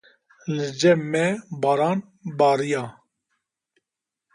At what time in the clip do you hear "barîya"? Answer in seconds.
2.39-2.83